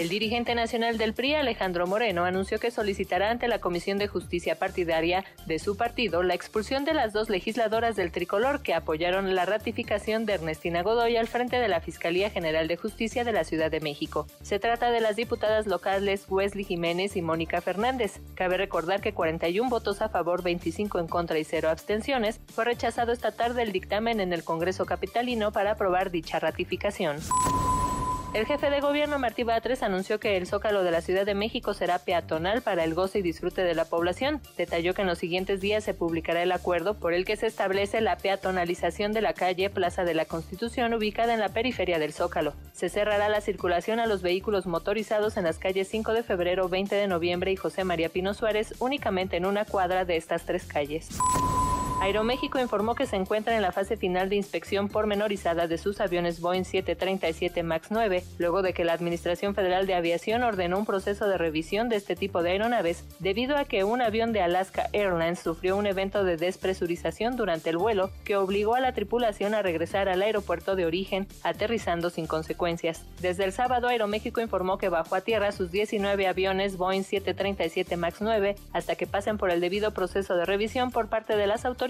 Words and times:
El 0.00 0.08
dirigente 0.08 0.54
nacional 0.54 0.96
del 0.96 1.12
PRI, 1.12 1.34
Alejandro 1.34 1.86
Moreno, 1.86 2.24
anunció 2.24 2.58
que 2.58 2.70
solicitará 2.70 3.30
ante 3.30 3.48
la 3.48 3.58
Comisión 3.58 3.98
de 3.98 4.08
Justicia 4.08 4.58
Partidaria 4.58 5.26
de 5.44 5.58
su 5.58 5.76
partido 5.76 6.22
la 6.22 6.32
expulsión 6.32 6.86
de 6.86 6.94
las 6.94 7.12
dos 7.12 7.28
legisladoras 7.28 7.96
del 7.96 8.10
tricolor 8.10 8.62
que 8.62 8.72
apoyaron 8.72 9.34
la 9.34 9.44
ratificación 9.44 10.24
de 10.24 10.32
Ernestina 10.32 10.82
Godoy 10.82 11.18
al 11.18 11.28
frente 11.28 11.60
de 11.60 11.68
la 11.68 11.82
Fiscalía 11.82 12.30
General 12.30 12.66
de 12.66 12.78
Justicia 12.78 13.24
de 13.24 13.32
la 13.32 13.44
Ciudad 13.44 13.70
de 13.70 13.80
México. 13.80 14.26
Se 14.40 14.58
trata 14.58 14.90
de 14.90 15.02
las 15.02 15.16
diputadas 15.16 15.66
locales 15.66 16.24
Wesley 16.30 16.64
Jiménez 16.64 17.14
y 17.14 17.20
Mónica 17.20 17.60
Fernández. 17.60 18.20
Cabe 18.36 18.56
recordar 18.56 19.02
que 19.02 19.12
41 19.12 19.68
votos 19.68 20.00
a 20.00 20.08
favor, 20.08 20.42
25 20.42 20.98
en 20.98 21.08
contra 21.08 21.38
y 21.38 21.44
0 21.44 21.68
abstenciones 21.68 22.40
fue 22.54 22.64
rechazado 22.64 23.12
esta 23.12 23.32
tarde 23.32 23.64
el 23.64 23.72
dictamen 23.72 24.20
en 24.20 24.32
el 24.32 24.44
Congreso 24.44 24.86
Capitalino 24.86 25.52
para 25.52 25.72
aprobar 25.72 26.10
dicha 26.10 26.38
ratificación. 26.38 27.18
El 28.32 28.46
jefe 28.46 28.70
de 28.70 28.80
gobierno 28.80 29.18
Martí 29.18 29.42
Batres 29.42 29.82
anunció 29.82 30.20
que 30.20 30.36
el 30.36 30.46
Zócalo 30.46 30.84
de 30.84 30.92
la 30.92 31.00
Ciudad 31.00 31.26
de 31.26 31.34
México 31.34 31.74
será 31.74 31.98
peatonal 31.98 32.62
para 32.62 32.84
el 32.84 32.94
goce 32.94 33.18
y 33.18 33.22
disfrute 33.22 33.64
de 33.64 33.74
la 33.74 33.86
población. 33.86 34.40
Detalló 34.56 34.94
que 34.94 35.02
en 35.02 35.08
los 35.08 35.18
siguientes 35.18 35.60
días 35.60 35.82
se 35.82 35.94
publicará 35.94 36.40
el 36.40 36.52
acuerdo 36.52 36.94
por 36.94 37.12
el 37.12 37.24
que 37.24 37.36
se 37.36 37.48
establece 37.48 38.00
la 38.00 38.18
peatonalización 38.18 39.12
de 39.12 39.20
la 39.20 39.34
calle 39.34 39.68
Plaza 39.68 40.04
de 40.04 40.14
la 40.14 40.26
Constitución 40.26 40.94
ubicada 40.94 41.34
en 41.34 41.40
la 41.40 41.48
periferia 41.48 41.98
del 41.98 42.12
Zócalo. 42.12 42.54
Se 42.72 42.88
cerrará 42.88 43.28
la 43.28 43.40
circulación 43.40 43.98
a 43.98 44.06
los 44.06 44.22
vehículos 44.22 44.64
motorizados 44.64 45.36
en 45.36 45.42
las 45.42 45.58
calles 45.58 45.88
5 45.88 46.12
de 46.12 46.22
febrero, 46.22 46.68
20 46.68 46.94
de 46.94 47.08
noviembre 47.08 47.50
y 47.50 47.56
José 47.56 47.82
María 47.82 48.10
Pino 48.10 48.32
Suárez 48.32 48.74
únicamente 48.78 49.38
en 49.38 49.44
una 49.44 49.64
cuadra 49.64 50.04
de 50.04 50.16
estas 50.16 50.46
tres 50.46 50.66
calles. 50.66 51.08
Aeroméxico 52.00 52.58
informó 52.58 52.94
que 52.94 53.04
se 53.04 53.16
encuentra 53.16 53.54
en 53.54 53.60
la 53.60 53.72
fase 53.72 53.94
final 53.98 54.30
de 54.30 54.36
inspección 54.36 54.88
pormenorizada 54.88 55.66
de 55.66 55.76
sus 55.76 56.00
aviones 56.00 56.40
Boeing 56.40 56.64
737 56.64 57.62
MAX 57.62 57.90
9, 57.90 58.24
luego 58.38 58.62
de 58.62 58.72
que 58.72 58.86
la 58.86 58.94
Administración 58.94 59.54
Federal 59.54 59.86
de 59.86 59.94
Aviación 59.94 60.42
ordenó 60.42 60.78
un 60.78 60.86
proceso 60.86 61.28
de 61.28 61.36
revisión 61.36 61.90
de 61.90 61.96
este 61.96 62.16
tipo 62.16 62.42
de 62.42 62.52
aeronaves 62.52 63.04
debido 63.18 63.58
a 63.58 63.66
que 63.66 63.84
un 63.84 64.00
avión 64.00 64.32
de 64.32 64.40
Alaska 64.40 64.88
Airlines 64.94 65.40
sufrió 65.40 65.76
un 65.76 65.86
evento 65.86 66.24
de 66.24 66.38
despresurización 66.38 67.36
durante 67.36 67.68
el 67.68 67.76
vuelo 67.76 68.10
que 68.24 68.36
obligó 68.36 68.76
a 68.76 68.80
la 68.80 68.94
tripulación 68.94 69.52
a 69.52 69.60
regresar 69.60 70.08
al 70.08 70.22
aeropuerto 70.22 70.76
de 70.76 70.86
origen, 70.86 71.28
aterrizando 71.42 72.08
sin 72.08 72.26
consecuencias. 72.26 73.04
Desde 73.20 73.44
el 73.44 73.52
sábado, 73.52 73.88
Aeroméxico 73.88 74.40
informó 74.40 74.78
que 74.78 74.88
bajó 74.88 75.16
a 75.16 75.20
tierra 75.20 75.52
sus 75.52 75.70
19 75.70 76.26
aviones 76.26 76.78
Boeing 76.78 77.04
737 77.04 77.98
MAX 77.98 78.22
9 78.22 78.56
hasta 78.72 78.94
que 78.94 79.06
pasen 79.06 79.36
por 79.36 79.50
el 79.50 79.60
debido 79.60 79.90
proceso 79.90 80.34
de 80.34 80.46
revisión 80.46 80.92
por 80.92 81.08
parte 81.08 81.36
de 81.36 81.46
las 81.46 81.66
autoridades 81.66 81.89